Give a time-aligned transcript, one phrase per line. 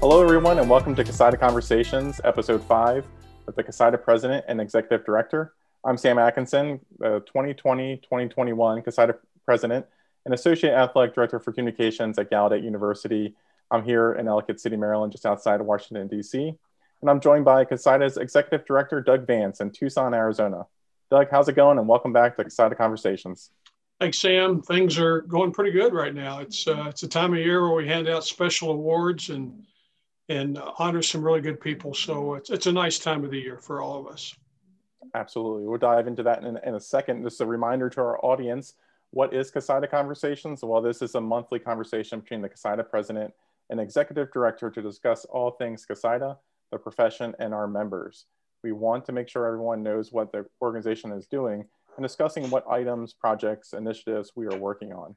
[0.00, 3.06] Hello, everyone, and welcome to CoSIDA Conversations, Episode 5
[3.44, 5.52] with the CoSIDA President and Executive Director.
[5.84, 9.84] I'm Sam Atkinson, 2020 2021 CoSIDA President
[10.24, 13.34] and Associate Athletic Director for Communications at Gallaudet University.
[13.70, 16.54] I'm here in Ellicott City, Maryland, just outside of Washington, D.C.
[17.00, 20.66] And I'm joined by CoSIDA's Executive Director, Doug Vance, in Tucson, Arizona.
[21.10, 21.78] Doug, how's it going?
[21.78, 23.50] And welcome back to CoSIDA Conversations.
[23.98, 24.62] Thanks, Sam.
[24.62, 26.40] Things are going pretty good right now.
[26.40, 29.64] It's uh, it's a time of year where we hand out special awards and
[30.28, 31.92] and honor some really good people.
[31.92, 34.34] So it's, it's a nice time of the year for all of us.
[35.14, 35.66] Absolutely.
[35.66, 37.24] We'll dive into that in, in a second.
[37.24, 38.74] Just a reminder to our audience
[39.10, 40.62] what is CoSIDA Conversations?
[40.62, 43.34] Well, this is a monthly conversation between the CoSIDA president
[43.68, 46.36] and executive director to discuss all things CoSIDA,
[46.70, 48.26] the profession, and our members.
[48.62, 51.64] We want to make sure everyone knows what the organization is doing
[51.96, 55.16] and discussing what items, projects, initiatives we are working on.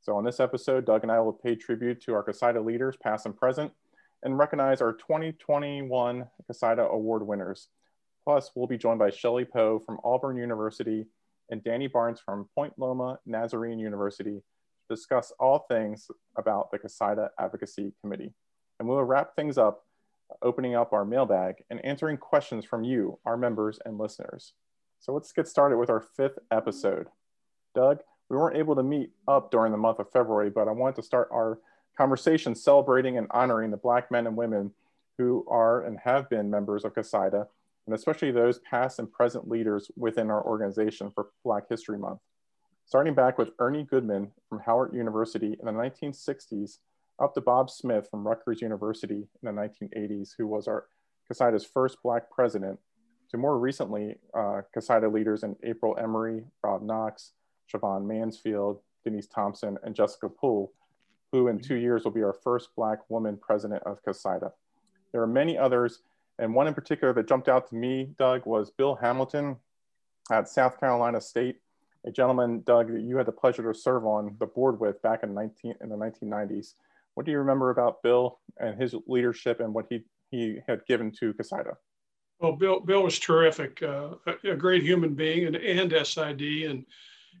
[0.00, 3.26] So on this episode, Doug and I will pay tribute to our CoSIDA leaders, past
[3.26, 3.72] and present,
[4.22, 7.68] and recognize our 2021 CoSIDA Award winners.
[8.24, 11.06] Plus, we'll be joined by Shelly Poe from Auburn University
[11.50, 14.42] and Danny Barnts from Point Loma Nazarene University
[14.88, 18.32] to discuss all things about the CoSIDA Advocacy Committee.
[18.78, 19.85] And we'll wrap things up
[20.42, 24.52] opening up our mailbag and answering questions from you, our members and listeners.
[24.98, 27.08] So let's get started with our fifth episode.
[27.74, 30.96] Doug, we weren't able to meet up during the month of February, but I wanted
[30.96, 31.58] to start our
[31.96, 34.72] conversation celebrating and honoring the Black men and women
[35.18, 37.46] who are and have been members of CoSIDA,
[37.86, 42.20] and especially those past and present leaders within our organization for Black History Month.
[42.84, 46.78] Starting back with Ernie Goodman from Howard University in the 1960s,
[47.18, 50.86] up to Bob Smith from Rutgers University in the 1980s, who was our
[51.30, 52.78] CoSIDA's first Black president,
[53.30, 57.32] to more recently, uh, CoSIDA leaders in April Emery, Rob Knox,
[57.72, 60.72] Siobhan Mansfield, Denise Thompson, and Jessica Poole,
[61.32, 64.52] who in two years will be our first Black woman president of CoSIDA.
[65.12, 66.02] There are many others,
[66.38, 69.56] and one in particular that jumped out to me, Doug, was Bill Hamilton
[70.30, 71.60] at South Carolina State,
[72.04, 75.22] a gentleman, Doug, that you had the pleasure to serve on the board with back
[75.22, 76.74] in, 19, in the 1990s.
[77.16, 81.10] What do you remember about Bill and his leadership and what he, he had given
[81.18, 81.74] to CoSIDA?
[82.40, 86.84] Well, Bill, Bill was terrific, uh, a, a, great human being and, and SID, and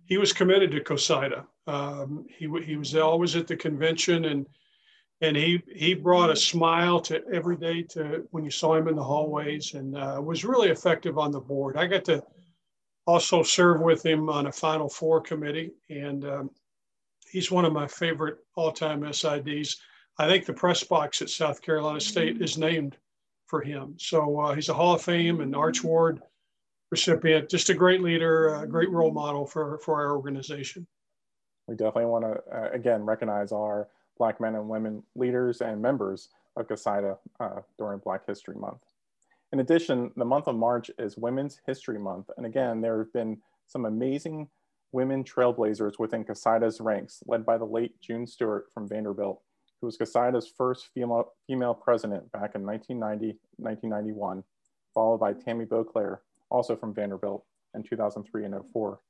[0.06, 1.44] he was committed to COSIDA.
[1.66, 4.46] Um, he, he was always at the convention and
[5.20, 8.96] and he he brought a smile to every day to when you saw him in
[8.96, 11.76] the hallways and uh, was really effective on the board.
[11.76, 12.22] I got to
[13.06, 16.50] also serve with him on a Final Four committee, and um,
[17.36, 19.76] he's one of my favorite all-time SIDs.
[20.18, 22.96] I think the press box at South Carolina State is named
[23.44, 23.94] for him.
[23.98, 26.22] So uh, he's a Hall of Fame and Arch Award
[26.90, 30.86] recipient, just a great leader, a great role model for, for our organization.
[31.66, 36.30] We definitely want to, uh, again, recognize our Black men and women leaders and members
[36.56, 38.80] of CoSIDA uh, during Black History Month.
[39.52, 42.30] In addition, the month of March is Women's History Month.
[42.38, 43.36] And again, there have been
[43.66, 44.48] some amazing
[44.92, 49.42] women trailblazers within CoSIDA's ranks, led by the late June Stewart from Vanderbilt,
[49.80, 54.42] who was CoSIDA's first female, female president back in 1990, 1991,
[54.94, 59.00] followed by Tammy Beauclair, also from Vanderbilt in 2003 and 04.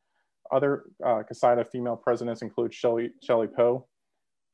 [0.52, 3.86] Other uh, CoSIDA female presidents include Shelly, Shelly Poe,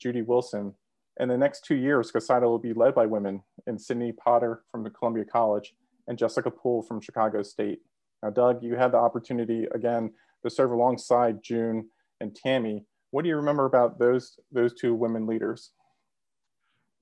[0.01, 0.75] Judy Wilson.
[1.21, 4.89] In the next two years, CoSIDA will be led by women in Sydney Potter from
[4.91, 5.75] Columbia College
[6.09, 7.81] and Jessica Poole from Chicago State.
[8.23, 11.89] Now, Doug, you had the opportunity again to serve alongside June
[12.21, 12.85] and Tammy.
[13.11, 15.71] What do you remember about those, those two women leaders?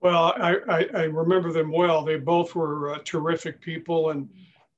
[0.01, 2.05] Well, I, I, I remember them well.
[2.05, 4.29] They both were uh, terrific people and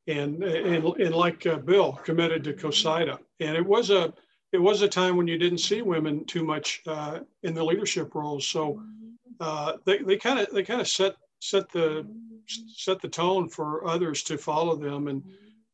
[0.09, 3.19] and and, and like uh, Bill, committed to COSIDA.
[3.39, 4.13] And it was a
[4.53, 8.15] it was a time when you didn't see women too much uh, in the leadership
[8.15, 8.47] roles.
[8.47, 8.83] So
[9.41, 12.07] uh, they they kind of they kind of set set the
[12.47, 15.23] set the tone for others to follow them, and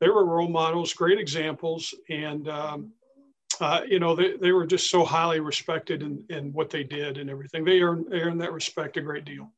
[0.01, 2.93] they were role models, great examples, and um,
[3.61, 7.19] uh, you know they, they were just so highly respected in, in what they did
[7.19, 7.65] and everything.
[7.65, 9.51] They earned they earned that respect a great deal.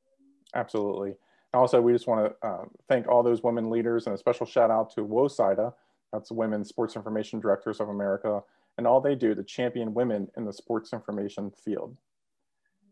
[0.54, 1.14] Absolutely.
[1.52, 4.70] Also, we just want to uh, thank all those women leaders and a special shout
[4.70, 5.72] out to WOSIDA,
[6.12, 8.40] that's Women Sports Information Directors of America,
[8.78, 11.96] and all they do to champion women in the sports information field.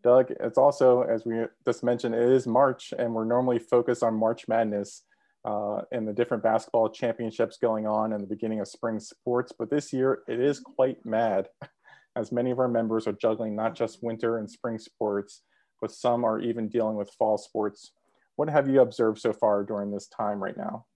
[0.02, 4.14] Doug, it's also, as we just mentioned, it is March, and we're normally focused on
[4.14, 5.02] March Madness
[5.44, 9.52] uh, and the different basketball championships going on and the beginning of spring sports.
[9.58, 11.48] But this year, it is quite mad,
[12.16, 15.42] as many of our members are juggling not just winter and spring sports,
[15.80, 17.92] but some are even dealing with fall sports
[18.38, 20.86] what have you observed so far during this time right now?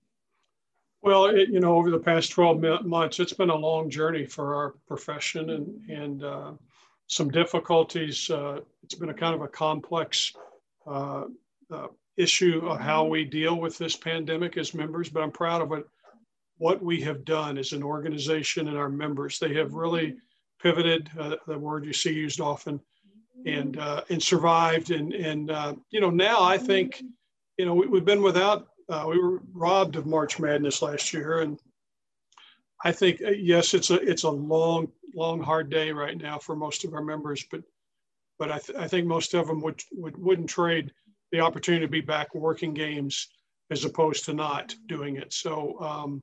[1.03, 4.55] Well, it, you know, over the past 12 months, it's been a long journey for
[4.55, 6.53] our profession and, and uh,
[7.09, 8.31] some difficulties.
[8.31, 10.33] Uh, it's been a kind of a complex
[10.87, 11.25] uh,
[11.73, 15.71] uh issue of how we deal with this pandemic as members, but I'm proud of
[15.71, 15.85] what,
[16.59, 19.39] what we have done as an organization and our members.
[19.39, 20.17] They have really
[20.63, 22.81] pivoted, uh, the word you see used often,
[23.47, 24.91] and, uh, and survived.
[24.91, 25.51] And, and
[25.91, 27.03] you know, now I think,
[27.59, 31.41] you know, we, we've been without uh, we were robbed of March Madness last year,
[31.41, 31.59] and
[32.85, 36.57] I think uh, yes, it's a it's a long, long, hard day right now for
[36.57, 37.63] most of our members, but
[38.39, 40.93] but I, th- I think most of them would, would wouldn't trade
[41.33, 43.29] the opportunity to be back working games
[43.71, 45.33] as opposed to not doing it.
[45.33, 46.23] So um,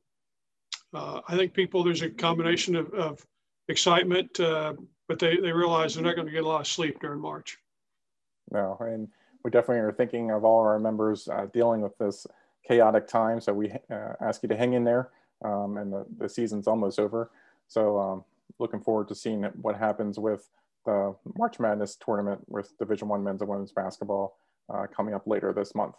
[0.93, 3.25] uh, I think people there's a combination of, of
[3.67, 4.73] excitement, uh,
[5.07, 7.57] but they they realize they're not going to get a lot of sleep during March.
[8.51, 9.07] No, and
[9.43, 12.25] we definitely are thinking of all our members uh, dealing with this
[12.67, 13.41] chaotic time.
[13.41, 15.09] So we uh, ask you to hang in there,
[15.43, 17.31] um, and the, the season's almost over.
[17.67, 18.23] So um,
[18.59, 20.49] looking forward to seeing what happens with
[20.85, 24.37] the March Madness tournament with Division One men's and women's basketball
[24.73, 25.95] uh, coming up later this month.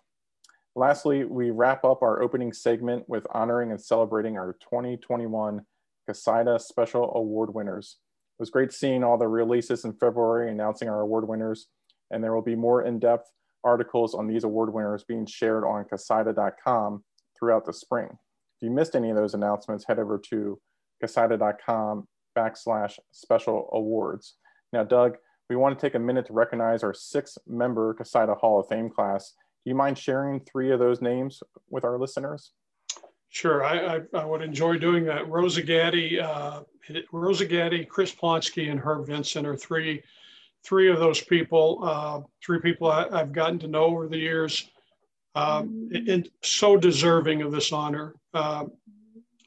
[0.77, 5.63] Lastly, we wrap up our opening segment with honoring and celebrating our 2021
[6.09, 7.99] CoSIDA Special Award winners.
[8.39, 11.67] It was great seeing all the releases in February announcing our award winners,
[12.11, 13.29] and there will be more in-depth
[13.65, 17.05] articles on these award winners being shared on CoSIDA.com
[17.39, 18.09] throughout the spring.
[18.11, 20.59] If you missed any of those announcements, head over to
[21.03, 22.07] CoSIDA.com
[22.37, 24.37] backslash special awards.
[24.73, 25.17] Now, Doug,
[25.51, 28.89] we want to take a minute to recognize our six member CoSIDA Hall of Fame
[28.89, 29.35] class.
[29.65, 32.53] Do you mind sharing three of those names with our listeners?
[33.29, 35.29] Sure, I, I, I would enjoy doing that.
[35.29, 36.61] Rosa Gaddy, uh,
[37.13, 40.03] Rosa Gaddy, Chris Plonsky, and Herb Vincent are three
[40.63, 44.69] three of those people, uh, three people I, have gotten to know over the years,
[45.35, 48.15] um, and so deserving of this honor.
[48.35, 48.67] Uh,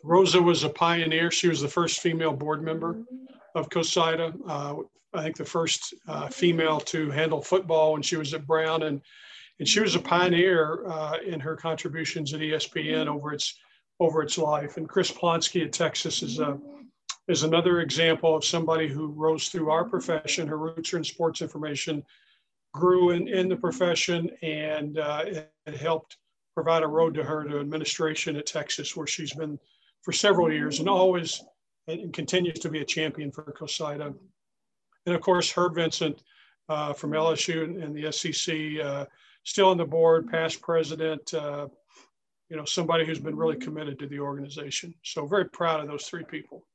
[0.04, 1.30] Rosa was a pioneer.
[1.30, 2.98] She was the first female board member
[3.56, 4.34] of COSIDA.
[4.48, 4.76] Uh,
[5.13, 9.01] I think the first uh, female to handle football when she was at Brown, and
[9.60, 13.56] and she was a pioneer uh, in her contributions at ESPN over its
[14.00, 14.77] over its life.
[14.77, 16.60] And Chris Plonsky at Texas is a
[17.27, 20.48] is another example of somebody who rose through our profession.
[20.48, 22.04] Her roots are in sports information,
[22.74, 25.24] grew in, in the profession, and uh,
[25.65, 26.18] it helped
[26.54, 29.57] provide a road to her to administration at Texas, where she's been
[30.01, 31.42] for several years and always
[31.88, 34.13] and continues to be a champion for COSIDA.
[35.06, 36.24] And of course, Herb Vincent
[36.70, 39.06] uh, from LSU and the SEC, uh,
[39.44, 41.68] still on the board, past president, uh,
[42.50, 44.94] you know, somebody who's been really committed to the organization.
[45.04, 46.66] So very proud of those three people.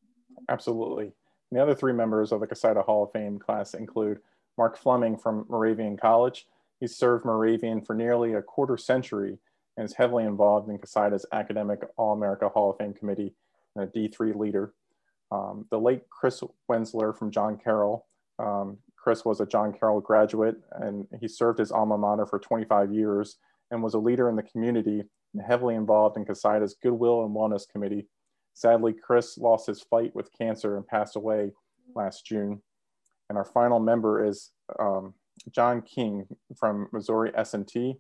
[0.49, 1.05] Absolutely.
[1.51, 4.19] And the other three members of the CoSIDA Hall of Fame class include
[4.57, 6.47] Mark Fleming from Moravian College.
[6.81, 9.39] He served Moravian for nearly a quarter century
[9.77, 13.35] and is heavily involved in CoSIDA's academic All-America Hall of Fame committee
[13.75, 14.75] and a D3 leader.
[15.31, 18.07] Um, the late Chris Wenzler from John Carroll.
[18.39, 22.93] Um, Chris was a John Carroll graduate and he served his alma mater for 25
[22.93, 23.39] years
[23.71, 25.03] and was a leader in the community
[25.35, 28.07] and heavily involved in CoSIDA's Goodwill and Wellness Committee
[28.59, 31.53] Sadly, Chris lost his fight with cancer and passed away
[31.95, 32.61] last June.
[33.29, 34.51] And our final member is
[34.81, 35.15] um,
[35.53, 36.27] John King
[36.57, 37.95] from Missouri S&T.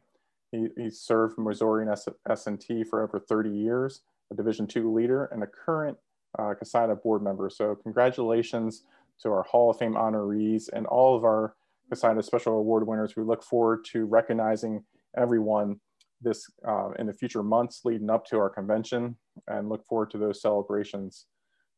[0.51, 1.87] He, he served Missouri
[2.29, 4.01] S&T for over 30 years,
[4.33, 5.97] a Division two leader and a current
[6.37, 7.49] uh, CoSIDA board member.
[7.51, 8.83] So congratulations
[9.23, 11.55] to our Hall of Fame honorees and all of our
[11.93, 13.15] CoSIDA Special Award winners.
[13.17, 14.85] We look forward to recognizing
[15.17, 15.81] everyone
[16.21, 20.19] this uh, in the future months leading up to our convention and look forward to
[20.19, 21.27] those celebrations.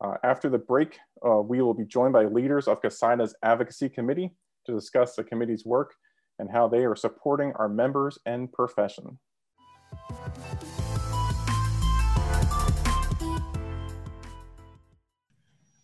[0.03, 4.31] Uh, after the break, uh, we will be joined by leaders of CoSIDA's Advocacy Committee
[4.67, 5.95] to discuss the committee's work
[6.39, 9.19] and how they are supporting our members and profession.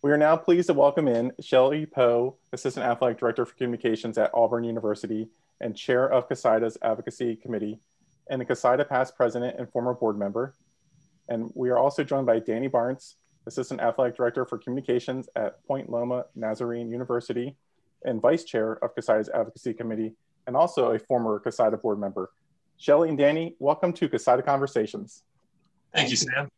[0.07, 4.31] We are now pleased to welcome in Shelly Poe, Assistant Athletic Director for Communications at
[4.33, 5.27] Auburn University
[5.59, 7.81] and Chair of CoSIDA's Advocacy Committee,
[8.29, 10.53] and the CoSIDA past president and former board member.
[11.27, 15.89] And we are also joined by Danny Barnts, Assistant Athletic Director for Communications at Point
[15.89, 17.57] Loma Nazarene University
[18.05, 20.13] and Vice Chair of CoSIDA's Advocacy Committee,
[20.47, 22.31] and also a former CoSIDA board member.
[22.77, 25.23] Shelly and Danny, welcome to CoSIDA Conversations.
[25.93, 26.49] Thank you, Sam.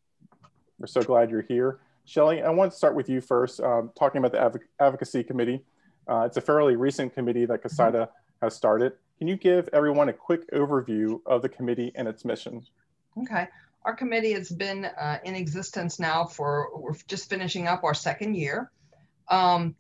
[0.78, 1.80] We're so glad you're here.
[2.10, 5.64] Shelly, I want to start with you first, um, talking about the Adv Advocacy Committee.
[6.08, 8.10] Uh, it's a fairly recent committee that CoSIDA
[8.42, 8.94] has started.
[9.20, 12.66] Can you give everyone a quick overview of the committee and its mission?
[13.22, 13.48] Okay.
[13.86, 18.34] Our committee has been uh, in existence now for, we're just finishing up our second
[18.34, 18.72] year.
[19.28, 19.76] Um,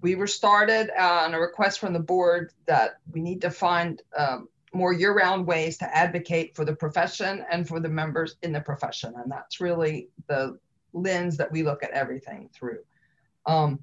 [0.00, 4.02] we were started uh, on a request from the board that we need to find
[4.16, 8.60] um, more year-round ways to advocate for the profession and for the members in the
[8.60, 9.14] profession.
[9.16, 10.58] And that's really the
[10.92, 12.80] lens that we look at everything through.
[13.46, 13.80] Um,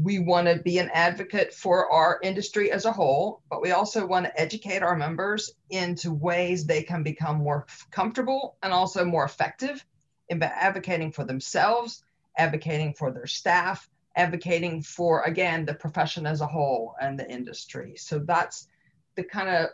[0.00, 4.06] we want to be an advocate for our industry as a whole, but we also
[4.06, 9.24] want to educate our members into ways they can become more comfortable and also more
[9.24, 9.84] effective
[10.28, 12.04] in advocating for themselves,
[12.38, 17.94] advocating for their staff, advocating for, again, the profession as a whole and the industry.
[17.96, 18.68] So that's
[19.16, 19.70] the kind of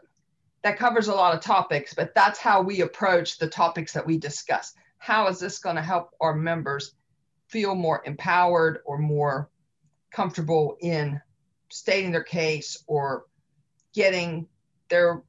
[0.62, 4.18] that covers a lot of topics, but that's how we approach the topics that we
[4.18, 4.75] discuss.
[4.99, 6.95] How is this going to help our members
[7.49, 9.50] feel more empowered or more
[10.11, 11.21] comfortable in
[11.69, 13.26] stating their case or
[13.93, 14.49] getting
[14.88, 15.23] their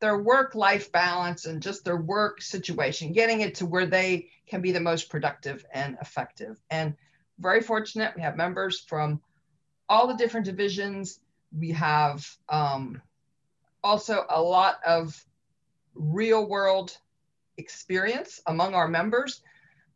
[0.00, 4.60] their work life balance and just their work situation getting it to where they can
[4.60, 6.60] be the most productive and effective.
[6.70, 6.94] And
[7.38, 9.20] very fortunate we have members from
[9.88, 11.20] all the different divisions.
[11.56, 13.00] We have um,
[13.82, 15.24] also a lot of
[15.94, 16.96] real world
[17.58, 19.42] experience among our members.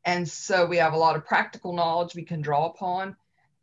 [0.05, 3.17] And so we have a lot of practical knowledge we can draw upon.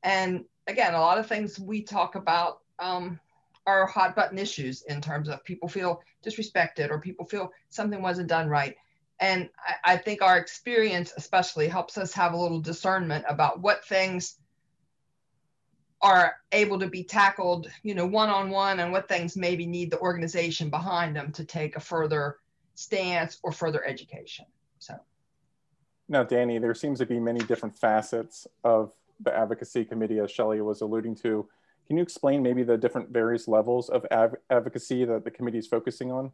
[0.04, 3.20] And again, a lot of things we talk about um,
[3.66, 8.30] are hot button issues in terms of people feel disrespected or people feel something wasn't
[8.30, 8.76] done right.
[9.20, 13.86] And I, I think our experience, especially, helps us have a little discernment about what
[13.86, 14.38] things
[16.02, 19.90] are able to be tackled, you know, one on one, and what things maybe need
[19.90, 22.38] the organization behind them to take a further
[22.78, 24.46] stance or further education.
[24.78, 24.94] So,
[26.08, 30.62] now, Danny, there seems to be many different facets of the advocacy committee, as Shelly
[30.62, 31.50] was alluding to.
[31.88, 35.68] Can you explain maybe the different various levels of av- advocacy that the committee is
[35.68, 36.32] focusing on?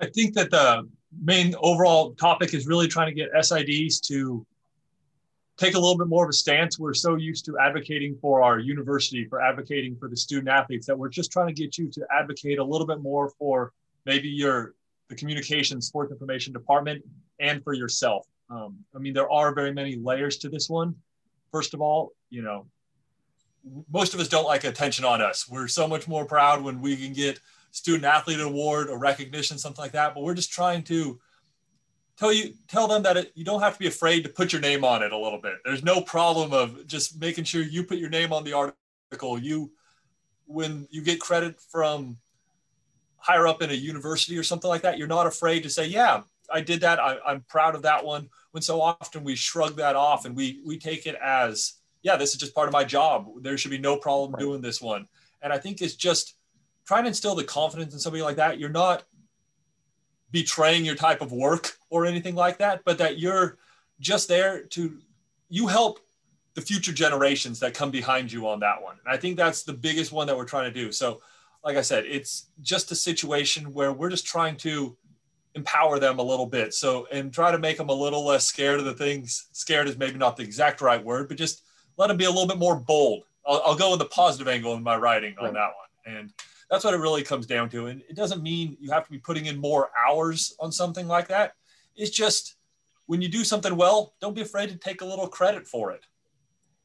[0.00, 0.88] I think that the
[1.22, 4.46] main overall topic is really trying to get SIDs to
[5.58, 6.78] take a little bit more of a stance.
[6.78, 10.98] We're so used to advocating for our university, for advocating for the student athletes, that
[10.98, 13.72] we're just trying to get you to advocate a little bit more for
[14.06, 14.74] maybe your
[15.08, 17.04] the communication sports information department
[17.40, 18.26] and for yourself.
[18.50, 20.94] Um, I mean, there are very many layers to this one.
[21.52, 22.66] First of all, you know,
[23.90, 25.48] most of us don't like attention on us.
[25.48, 27.40] We're so much more proud when we can get
[27.72, 30.14] student athlete award or recognition, something like that.
[30.14, 31.18] But we're just trying to
[32.16, 34.60] tell you tell them that it, you don't have to be afraid to put your
[34.60, 37.98] name on it a little bit there's no problem of just making sure you put
[37.98, 39.70] your name on the article you
[40.46, 42.16] when you get credit from
[43.26, 46.22] higher up in a university or something like that you're not afraid to say yeah
[46.50, 49.96] i did that I, i'm proud of that one when so often we shrug that
[49.96, 53.28] off and we we take it as yeah this is just part of my job
[53.42, 54.40] there should be no problem right.
[54.40, 55.08] doing this one
[55.42, 56.34] and i think it's just
[56.86, 59.02] trying to instill the confidence in somebody like that you're not
[60.30, 63.58] betraying your type of work or anything like that, but that you're
[64.00, 64.98] just there to
[65.48, 66.00] you help
[66.54, 68.96] the future generations that come behind you on that one.
[69.04, 70.90] And I think that's the biggest one that we're trying to do.
[70.90, 71.20] So,
[71.66, 74.96] like I said, it's just a situation where we're just trying to
[75.56, 76.72] empower them a little bit.
[76.72, 79.48] So, and try to make them a little less scared of the things.
[79.50, 81.64] Scared is maybe not the exact right word, but just
[81.96, 83.24] let them be a little bit more bold.
[83.44, 86.16] I'll, I'll go in the positive angle in my writing on that one.
[86.16, 86.32] And
[86.70, 87.86] that's what it really comes down to.
[87.86, 91.26] And it doesn't mean you have to be putting in more hours on something like
[91.28, 91.54] that.
[91.96, 92.54] It's just
[93.06, 96.04] when you do something well, don't be afraid to take a little credit for it.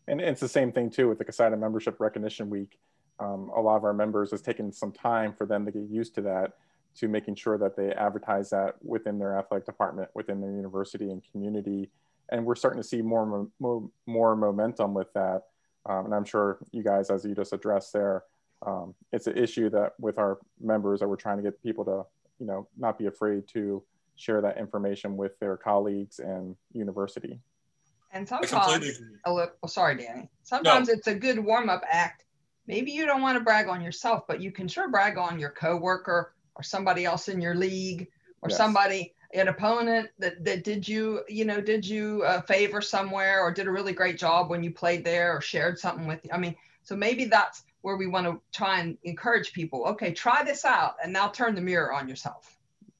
[0.08, 2.80] And it's the same thing too with the COSIDA Membership Recognition Week.
[3.22, 6.16] Um, a lot of our members has taken some time for them to get used
[6.16, 6.54] to that,
[6.96, 11.22] to making sure that they advertise that within their athletic department, within their university and
[11.32, 11.90] community.
[12.30, 15.44] And we're starting to see more, more, more momentum with that.
[15.86, 18.24] Um, and I'm sure you guys, as you just addressed there,
[18.66, 22.04] um, it's an issue that with our members that we're trying to get people to,
[22.40, 23.84] you know, not be afraid to
[24.16, 27.40] share that information with their colleagues and university.
[28.14, 30.30] And sometimes, oh, sorry, Danny.
[30.44, 30.94] Sometimes no.
[30.94, 32.26] it's a good warm up act.
[32.68, 35.50] Maybe you don't want to brag on yourself, but you can sure brag on your
[35.50, 38.08] coworker or somebody else in your league
[38.42, 38.58] or yes.
[38.58, 43.52] somebody, an opponent that, that did you, you know, did you a favor somewhere or
[43.52, 46.32] did a really great job when you played there or shared something with you.
[46.34, 50.44] I mean, so maybe that's where we want to try and encourage people okay try
[50.44, 52.58] this out and now turn the mirror on yourself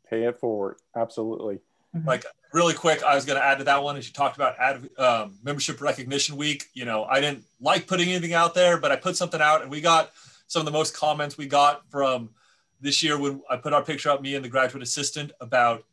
[0.10, 1.60] pay it forward absolutely
[1.96, 2.08] mm-hmm.
[2.08, 4.58] like really quick i was going to add to that one as you talked about
[4.60, 8.92] ad, um, membership recognition week you know i didn't like putting anything out there but
[8.92, 10.12] i put something out and we got
[10.48, 12.30] some of the most comments we got from
[12.82, 15.84] this year when i put our picture up me and the graduate assistant about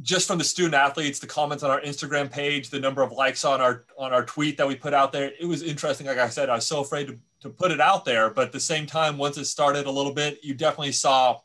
[0.00, 3.44] just from the student athletes, the comments on our Instagram page, the number of likes
[3.44, 6.06] on our on our tweet that we put out there, it was interesting.
[6.06, 8.52] Like I said, I was so afraid to, to put it out there, but at
[8.52, 11.38] the same time, once it started a little bit, you definitely saw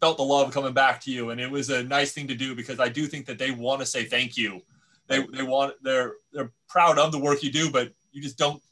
[0.00, 2.54] felt the love coming back to you, and it was a nice thing to do
[2.54, 4.62] because I do think that they want to say thank you.
[5.06, 8.62] They they want they're they're proud of the work you do, but you just don't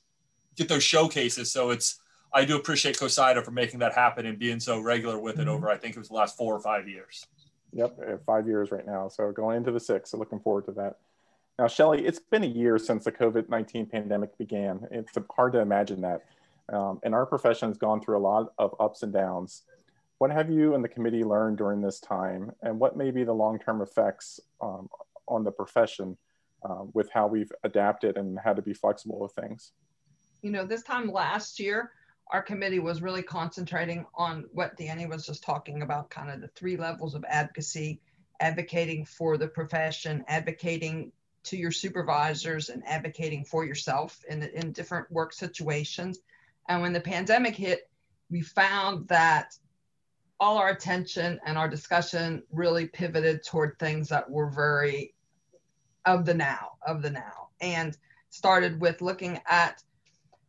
[0.57, 1.51] get those showcases.
[1.51, 2.01] So it's
[2.33, 5.51] I do appreciate COSIDA for making that happen and being so regular with it Mm-hmm.
[5.51, 7.27] over, I think it was the last four or five years.
[7.73, 9.09] Yep, uh, five years right now.
[9.09, 10.97] So going into the sixth, so looking forward to that.
[11.59, 14.87] Now, Shelly, it's been a year since the COVID 19 pandemic began.
[14.91, 16.25] It's hard to imagine that.
[16.73, 19.63] Um, and our profession has gone through a lot of ups and downs.
[20.19, 22.53] What have you and the committee learned during this time?
[22.63, 24.89] And what may be the long term effects um,
[25.29, 26.17] on the profession
[26.69, 29.73] uh, with how we've adapted and how to be flexible with things?
[30.43, 31.93] You know, this time last year,
[32.31, 36.49] our committee was really concentrating on what Danny was just talking about kind of the
[36.49, 38.01] three levels of advocacy
[38.41, 41.13] advocating for the profession, advocating
[41.45, 46.21] to your supervisors, and advocating for yourself in, in different work situations.
[46.69, 47.89] And when the pandemic hit,
[48.31, 49.57] we found that
[50.41, 55.15] all our attention and our discussion really pivoted toward things that were very
[56.05, 57.97] of the now, of the now, and
[58.31, 59.83] started with looking at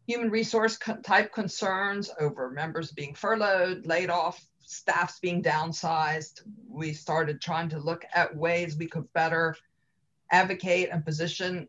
[0.06, 6.42] human resource type concerns over members being furloughed, laid off, staffs being downsized.
[6.68, 9.56] We started trying to look at ways we could better
[10.32, 11.68] advocate and position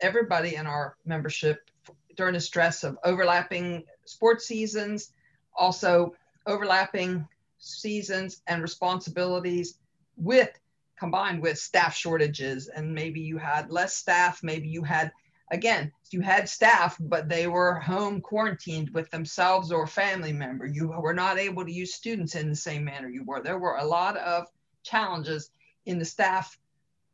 [0.00, 1.70] everybody in our membership
[2.16, 5.12] during the stress of overlapping sports seasons,
[5.56, 6.14] also
[6.46, 7.26] overlapping
[7.62, 9.78] seasons and responsibilities
[10.16, 10.50] with
[10.98, 12.68] combined with staff shortages.
[12.68, 15.12] And maybe you had less staff maybe you had
[15.50, 20.66] again you had staff but they were home quarantined with themselves or family member.
[20.66, 23.42] You were not able to use students in the same manner you were.
[23.42, 24.46] There were a lot of
[24.82, 25.50] challenges
[25.86, 26.58] in the staff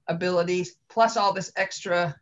[0.09, 2.17] abilities plus all this extra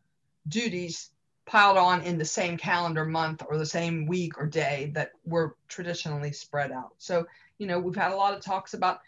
[0.48, 1.10] duties
[1.46, 5.56] piled on in the same calendar month or the same week or day that were
[5.68, 6.94] traditionally spread out.
[6.98, 7.24] So
[7.58, 9.00] you know we've had a lot of talks about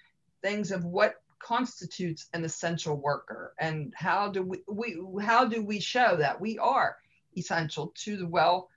[0.42, 5.78] things of what constitutes an essential worker and how do we, we how do we
[5.78, 6.96] show that we are
[7.36, 8.68] essential to the well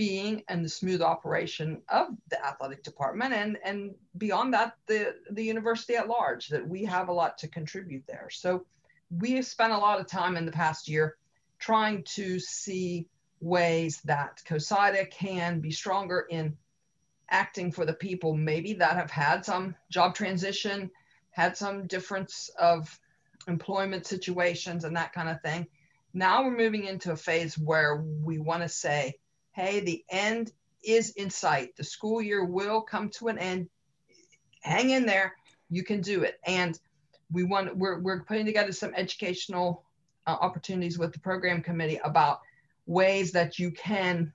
[0.00, 5.44] being and the smooth operation of the athletic department and and beyond that the the
[5.44, 8.28] university at large that we have a lot to contribute there.
[8.30, 8.64] So
[9.10, 11.16] we have spent a lot of time in the past year
[11.58, 13.08] trying to see
[13.42, 16.56] ways that COSIDA can be stronger in
[17.30, 20.90] acting for the people maybe that have had some job transition
[21.30, 22.98] had some difference of
[23.48, 25.66] employment situations and that kind of thing.
[26.12, 29.14] Now we're moving into a phase where we want to say,
[29.52, 31.76] hey, the end is in sight.
[31.76, 33.68] The school year will come to an end.
[34.62, 35.36] Hang in there.
[35.70, 36.40] You can do it.
[36.44, 36.78] And
[37.30, 39.84] we want we're, we're putting together some educational
[40.26, 42.40] uh, opportunities with the program committee about
[42.86, 44.32] ways that you can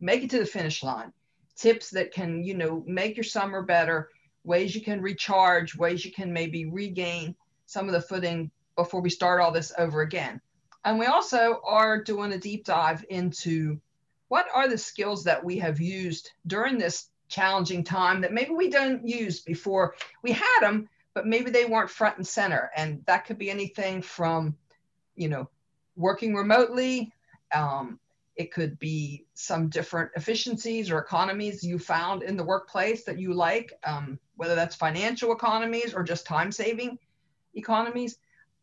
[0.00, 1.12] make it to the finish line
[1.56, 4.10] tips that can you know make your summer better
[4.46, 7.34] ways you can recharge, ways you can maybe regain
[7.66, 10.40] some of the footing before we start all this over again.
[10.84, 13.80] And we also are doing a deep dive into
[14.28, 18.70] what are the skills that we have used during this challenging time that maybe we
[18.70, 19.96] didn't use before.
[20.22, 22.70] We had them, but maybe they weren't front and center.
[22.76, 24.56] And that could be anything from,
[25.16, 25.50] you know,
[25.96, 27.12] working remotely.
[27.52, 27.98] Um,
[28.36, 33.32] it could be some different efficiencies or economies you found in the workplace that you
[33.32, 33.72] like.
[33.84, 36.98] Um, whether that's financial economies or just time saving
[37.54, 38.18] economies.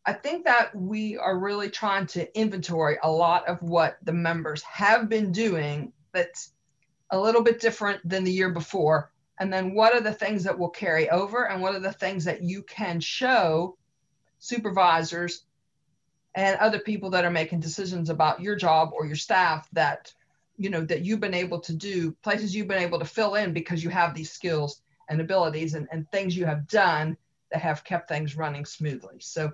[0.06, 4.62] I think that we are really trying to inventory a lot of what the members
[4.62, 6.52] have been doing that's
[7.10, 9.10] a little bit different than the year before.
[9.40, 12.24] And then what are the things that will carry over and what are the things
[12.24, 13.76] that you can show
[14.38, 15.44] supervisors
[16.34, 20.12] and other people that are making decisions about your job or your staff that
[20.56, 23.52] you know that you've been able to do places you've been able to fill in
[23.52, 27.16] because you have these skills and abilities and, and things you have done
[27.50, 29.16] that have kept things running smoothly.
[29.20, 29.52] So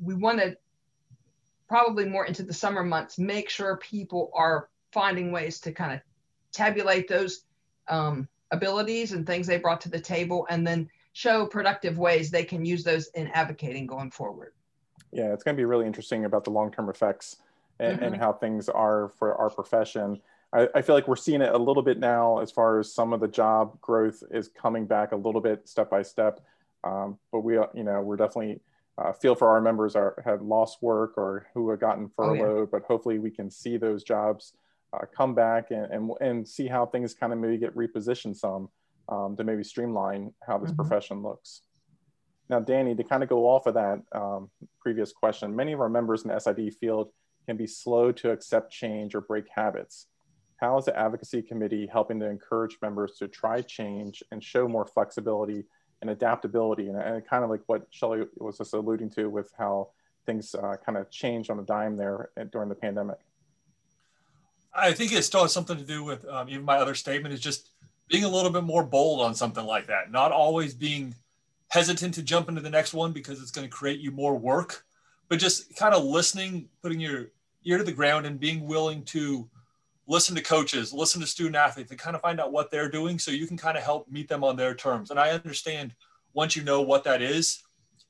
[0.00, 0.56] we want to
[1.68, 6.00] probably more into the summer months, make sure people are finding ways to kind of
[6.52, 7.44] tabulate those
[7.88, 12.44] um, abilities and things they brought to the table and then show productive ways they
[12.44, 14.52] can use those in advocating going forward.
[15.12, 17.36] Yeah, it's going to be really interesting about the long-term effects
[17.78, 18.04] and, mm-hmm.
[18.04, 20.20] and, how things are for our profession.
[20.52, 23.12] I, I, feel like we're seeing it a little bit now as far as some
[23.12, 26.40] of the job growth is coming back a little bit step by step.
[26.84, 28.60] Um, but we, you know, we're definitely
[28.98, 32.40] uh, feel for our members are have lost work or who have gotten furloughed.
[32.40, 32.66] Oh, yeah.
[32.70, 34.54] But hopefully, we can see those jobs
[34.92, 38.68] uh, come back and, and and see how things kind of maybe get repositioned some
[39.08, 40.76] um, to maybe streamline how this mm-hmm.
[40.76, 41.62] profession looks.
[42.50, 45.88] Now, Danny, to kind of go off of that um, previous question, many of our
[45.88, 47.12] members in the SID field
[47.46, 50.06] can be slow to accept change or break habits.
[50.56, 54.84] How is the advocacy committee helping to encourage members to try change and show more
[54.84, 55.62] flexibility
[56.02, 56.88] and adaptability?
[56.88, 59.90] And, and kind of like what Shelly was just alluding to with how
[60.26, 63.18] things uh, kind of changed on a dime there during the pandemic.
[64.74, 67.40] I think it still has something to do with um, even my other statement is
[67.40, 67.70] just
[68.08, 71.14] being a little bit more bold on something like that, not always being
[71.70, 74.84] hesitant to jump into the next one because it's going to create you more work,
[75.28, 77.30] but just kind of listening, putting your
[77.64, 79.48] ear to the ground and being willing to
[80.06, 83.18] listen to coaches, listen to student athletes, and kind of find out what they're doing
[83.18, 85.10] so you can kind of help meet them on their terms.
[85.10, 85.94] And I understand
[86.34, 87.62] once you know what that is,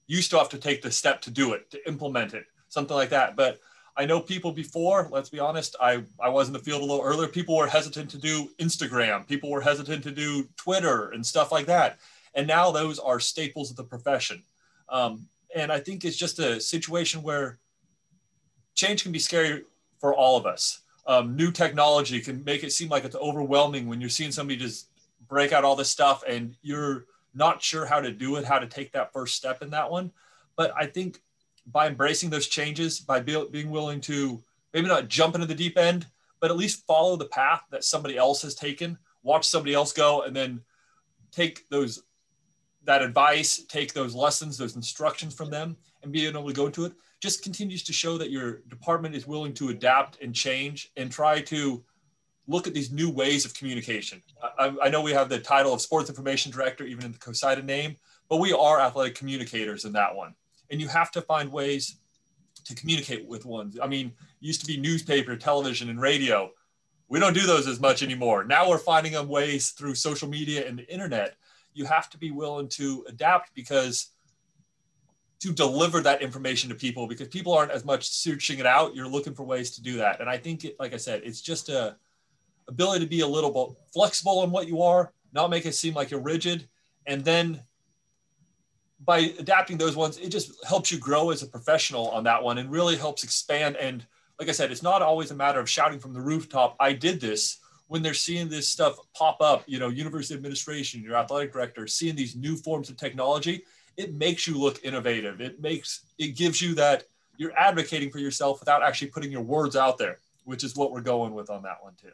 [0.07, 3.11] you still have to take the step to do it, to implement it, something like
[3.11, 3.37] that.
[3.37, 3.61] But
[3.96, 7.05] I know people before, let's be honest, I, I was in the field a little
[7.05, 7.29] earlier.
[7.29, 11.66] People were hesitant to do Instagram, people were hesitant to do Twitter and stuff like
[11.66, 11.99] that.
[12.35, 14.43] And now those are staples of the profession.
[14.88, 17.59] Um, and I think it's just a situation where
[18.75, 19.64] change can be scary
[19.99, 20.81] for all of us.
[21.07, 24.87] Um, new technology can make it seem like it's overwhelming when you're seeing somebody just
[25.29, 28.66] break out all this stuff and you're not sure how to do it, how to
[28.66, 30.12] take that first step in that one.
[30.57, 31.21] But I think
[31.66, 35.79] by embracing those changes, by be, being willing to maybe not jump into the deep
[35.79, 36.07] end,
[36.40, 40.23] but at least follow the path that somebody else has taken, watch somebody else go,
[40.23, 40.61] and then
[41.31, 42.03] take those
[42.85, 46.85] that advice, take those lessons, those instructions from them, and being able to go into
[46.87, 51.12] it just continues to show that your department is willing to adapt and change and
[51.12, 51.85] try to
[52.47, 54.23] look at these new ways of communication.
[54.59, 57.62] I, I know we have the title of sports information director, even in the COSIDA
[57.62, 57.97] name,
[58.29, 60.35] but we are athletic communicators in that one
[60.71, 61.97] and you have to find ways
[62.64, 63.73] to communicate with one.
[63.83, 66.51] I mean, used to be newspaper, television, and radio.
[67.09, 68.45] We don't do those as much anymore.
[68.45, 71.37] Now we're finding them ways through social media and the internet.
[71.74, 74.11] You have to be willing to adapt because
[75.40, 78.94] to deliver that information to people because people aren't as much searching it out.
[78.94, 80.20] You're looking for ways to do that.
[80.20, 81.96] And I think, it, like I said, it's just a
[82.68, 85.94] ability to be a little bit flexible in what you are, not make it seem
[85.94, 86.68] like you're rigid,
[87.06, 87.61] and then
[89.04, 92.59] by adapting those ones, it just helps you grow as a professional on that one
[92.59, 93.76] and really helps expand.
[93.76, 94.06] And
[94.38, 97.20] like I said, it's not always a matter of shouting from the rooftop, I did
[97.20, 97.59] this.
[97.90, 102.14] When they're seeing this stuff pop up, you know, university administration, your athletic director, seeing
[102.14, 103.64] these new forms of technology,
[103.96, 105.40] it makes you look innovative.
[105.40, 107.03] It makes, it gives you that
[107.37, 111.00] you're advocating for yourself without actually putting your words out there, which is what we're
[111.00, 112.12] going with on that one too.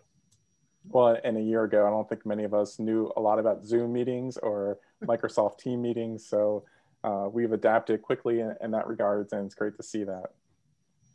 [0.89, 3.67] Well, and a year ago, I don't think many of us knew a lot about
[3.67, 6.27] Zoom meetings or Microsoft Team meetings.
[6.27, 6.65] So
[7.05, 10.31] uh, we've adapted quickly in, in, that regards, and it's great to see that.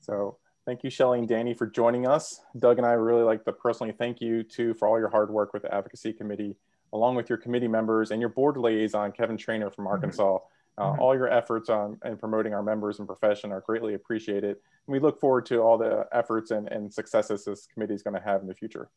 [0.01, 2.41] So thank you, Shelly and Danny, for joining us.
[2.57, 5.53] Doug and I really like to personally thank you too for all your hard work
[5.53, 6.55] with the Advocacy Committee,
[6.93, 9.93] along with your committee members and your board liaison, Kevin Trainor from mm-hmm.
[9.93, 10.37] Arkansas.
[10.77, 11.01] Uh, mm-hmm.
[11.01, 14.51] All your efforts on in promoting our members and profession are greatly appreciated.
[14.87, 18.15] And we look forward to all the efforts and, and successes this committee is going
[18.15, 18.89] to have in the future.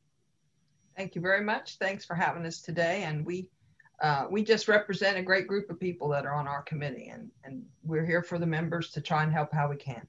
[0.97, 1.79] Thank you very much.
[1.79, 3.03] Thanks for having us today.
[3.03, 3.49] And we
[4.03, 7.31] uh, we just represent a great group of people that are on our committee, and,
[7.45, 10.05] and we're here for the members to try and help how we can.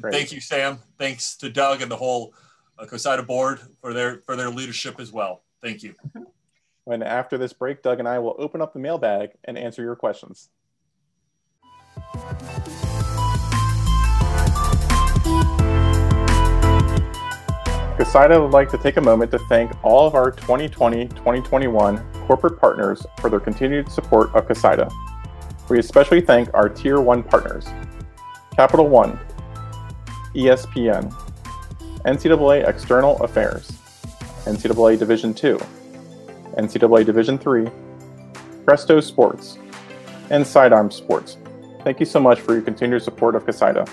[0.00, 0.78] Thank you, Sam.
[0.98, 2.34] Thanks to Doug and the whole
[2.78, 5.42] uh, COSIDA board for their for their leadership as well.
[5.60, 5.94] Thank you.
[6.86, 9.94] And after this break, Doug and I will open up the mailbag and answer your
[9.94, 10.48] questions.
[17.96, 23.06] COSIDA would like to take a moment to thank all of our 2020-2021 corporate partners
[23.20, 24.92] for their continued support of COSIDA.
[25.68, 27.66] We especially thank our Tier 1 partners,
[28.56, 29.20] Capital One,
[30.34, 31.12] ESPN,
[32.06, 33.70] NCAA External Affairs,
[34.44, 35.58] NCAA Division II,
[36.56, 37.70] NCAA Division III,
[38.64, 39.58] Presto Sports,
[40.30, 41.36] and Sidearm Sports.
[41.84, 43.86] Thank you so much for your continued support of COSIDA.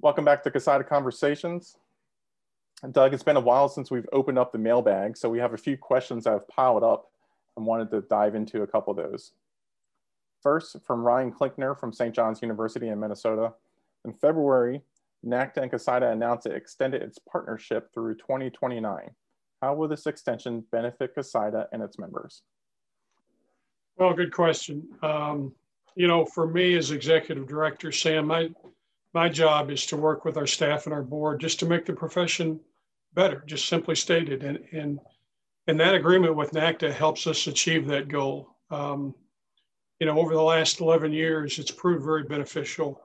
[0.00, 1.78] Welcome back to COSIDA Conversations.
[2.90, 5.58] Doug, it's been a while since we've opened up the mailbag, so we have a
[5.58, 7.11] few questions that have piled up
[7.56, 9.32] and wanted to dive into a couple of those.
[10.42, 12.14] First, from Ryan Klinkner from St.
[12.14, 13.52] John's University in Minnesota.
[14.04, 14.82] In February,
[15.24, 19.10] NACDA and CoSIDA announced it extended its partnership through 2029.
[19.60, 22.42] How will this extension benefit CoSIDA and its members?
[23.96, 24.88] Well, good question.
[25.02, 25.52] Um,
[25.94, 28.50] you know, for me as executive director, Sam, I,
[29.14, 31.92] my job is to work with our staff and our board just to make the
[31.92, 32.58] profession
[33.14, 34.42] better, just simply stated.
[34.42, 34.98] And, and,
[35.66, 38.56] and that agreement with NACDA helps us achieve that goal.
[38.70, 39.14] Um,
[40.00, 43.00] you know, over the last 11 years, it's proved very beneficial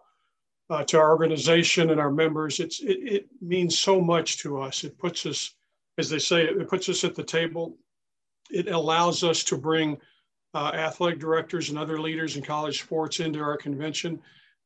[0.70, 2.60] uh, to our organization and our members.
[2.60, 4.84] It's, it, it means so much to us.
[4.84, 5.54] It puts us,
[5.98, 7.78] as they say, it puts us at the table.
[8.50, 9.98] It allows us to bring
[10.54, 14.16] uh, athletic directors and other leaders in college sports into our convention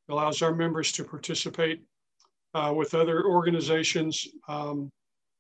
[0.08, 1.82] It allows our members to participate
[2.54, 4.28] uh, with other organizations.
[4.48, 4.90] Um,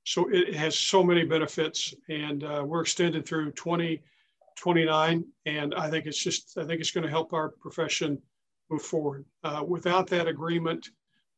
[0.03, 5.25] so it has so many benefits and uh, we're extended through 2029.
[5.45, 8.21] And I think it's just, I think it's going to help our profession
[8.69, 9.25] move forward.
[9.43, 10.89] Uh, without that agreement,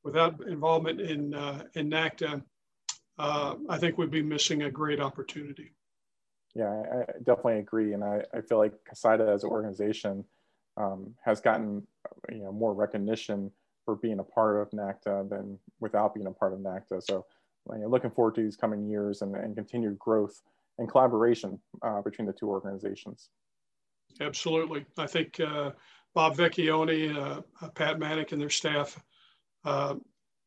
[0.04, 2.41] without involvement in, uh, in NACDA,
[3.19, 5.73] uh, I think we'd be missing a great opportunity.
[6.56, 7.93] Yeah, I, definitely agree.
[7.93, 10.23] And I, I feel like CoSIDA as an organization
[10.78, 11.86] um, has gotten
[12.32, 13.52] you know, more recognition
[13.86, 17.04] for being a part of NACDA than without being a part of NACDA.
[17.04, 17.26] So
[17.71, 20.41] you know, looking forward to these coming years and, and continued growth
[20.78, 23.30] and collaboration uh, between the two organizations.
[24.19, 24.86] Absolutely.
[24.97, 25.71] I think uh,
[26.13, 29.02] Bob Vecchione, uh, uh Pat Manick and their staff,
[29.65, 29.95] uh,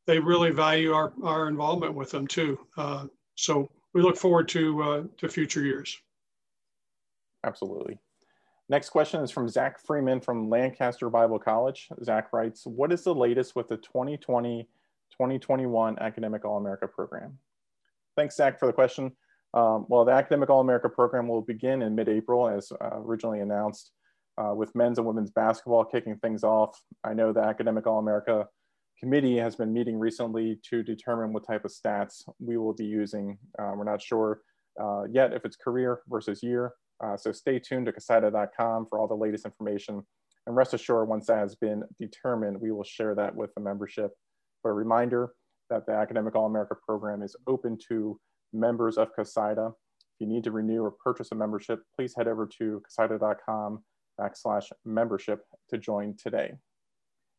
[0.07, 2.59] they really value our, our involvement with them too.
[2.77, 5.99] Uh, so we look forward to, to future years.
[7.45, 7.99] Absolutely.
[8.69, 11.89] Next question is from Zach Freeman from Lancaster Bible College.
[12.03, 13.77] Zach writes, what is the latest with the
[15.21, 17.39] 2020-2021 Academic All-America program?
[18.17, 19.13] Thanks, Zach, for the question.
[19.55, 23.93] Um, well, the Academic All-America program will begin in mid-April as uh, originally announced
[24.39, 26.79] uh, with men's and women's basketball kicking things off.
[27.05, 28.47] I know the Academic All-America
[28.99, 33.39] committee has been meeting recently to determine what type of stats we will be using.
[33.59, 34.41] Uh, we're not sure
[34.81, 36.73] uh, yet if it's career versus year.
[37.03, 40.03] Uh, so stay tuned to cosida.com for all the latest information.
[40.47, 44.13] And rest assured, once that has been determined, we will share that with the membership.
[44.67, 45.31] But a reminder
[45.71, 48.19] that the Academic All-America program is open to
[48.53, 49.69] members of CoSIDA.
[49.69, 49.75] If
[50.19, 53.85] you need to renew or purchase a membership, please head over to CoSIDA.com
[54.21, 56.53] backslash membership to join today.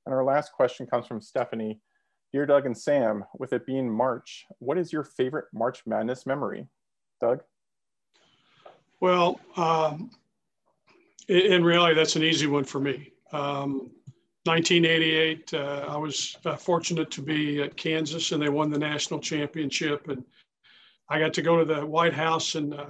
[0.06, 1.82] And our last question comes from Stephanie.
[2.32, 6.66] Dear Doug and Sam, with it being March, what is your favorite March Madness memory?
[7.20, 7.42] Doug?
[9.02, 10.12] Well, um,
[11.28, 13.12] in reality, that's an easy one for me.
[13.34, 13.92] Um,
[14.48, 19.20] 1988, uh, I was uh, fortunate to be at Kansas and they won the national
[19.20, 20.08] championship.
[20.08, 20.24] And
[21.10, 22.88] I got to go to the White House and uh,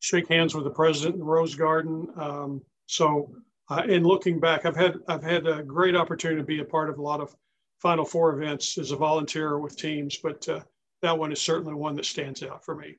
[0.00, 2.08] shake hands with the president in the Rose Garden.
[2.16, 3.34] Um, so,
[3.70, 6.90] uh, in looking back, I've had I've had a great opportunity to be a part
[6.90, 7.36] of a lot of
[7.78, 10.60] Final Four events as a volunteer with teams, but uh,
[11.02, 12.96] that one is certainly one that stands out for me.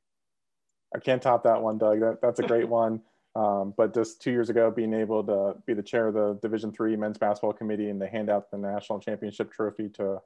[0.96, 2.00] I can't top that one, Doug.
[2.00, 3.02] That, that's a great one.
[3.36, 6.72] Um, but just two years ago, being able to be the chair of the Division
[6.72, 10.22] Three men's basketball committee and to hand out the national championship trophy to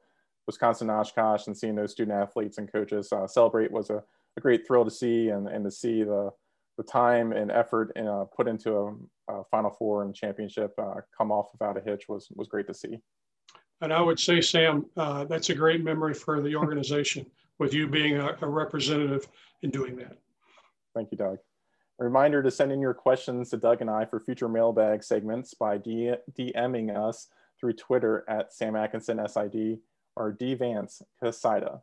[0.47, 4.03] Wisconsin Oshkosh and seeing those student athletes and coaches uh, celebrate was a,
[4.37, 6.31] a, great thrill to see and, and to see the,
[6.77, 11.31] the time and effort uh, put into a, a, Final Four and championship uh, come
[11.31, 12.99] off without a hitch was, was great to see.
[13.81, 17.25] And I would say, Sam, uh, that's a great memory for the organization
[17.59, 19.27] with you being a, a representative
[19.63, 20.17] in doing that.
[20.95, 21.37] Thank you, Doug.
[21.99, 25.53] A reminder to send in your questions to Doug and I for future mailbag segments
[25.53, 29.79] by DMing us through Twitter at Sam Atkinson SID
[30.17, 31.81] or D Vance Cosida.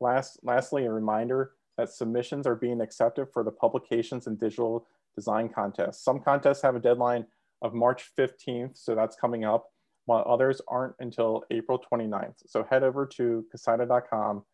[0.00, 5.48] Last, lastly, a reminder that submissions are being accepted for the publications and digital design
[5.48, 6.02] contest.
[6.02, 7.26] Some contests have a deadline
[7.62, 9.66] of March 15th, so that's coming up,
[10.06, 12.34] while others aren't until April 29th.
[12.46, 14.44] So head over to cosida.com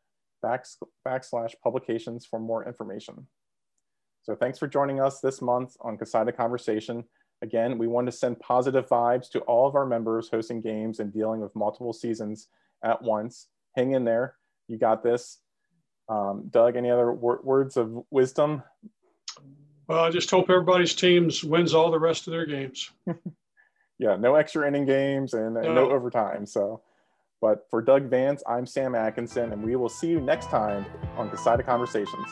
[0.45, 3.27] backslash publications for more information.
[4.23, 7.05] So thanks for joining us this month on CoSIDA Conversation.
[7.43, 11.13] Again, we want to send positive vibes to all of our members hosting games and
[11.13, 12.47] dealing with multiple seasons
[12.85, 13.49] at once.
[13.77, 14.37] Hang in there.
[14.69, 15.39] You got this.
[16.09, 18.63] Um, Doug, any other wor words of wisdom?
[19.89, 22.93] Well, I just hope everybody's teams wins all the rest of their games.
[23.99, 25.75] yeah, no extra inning games and no.
[25.75, 26.47] no overtime.
[26.47, 26.81] So,
[27.41, 31.29] but for Doug Vance, I'm Sam Atkinson, and we will see you next time on
[31.29, 32.29] CoSIDA Conversations.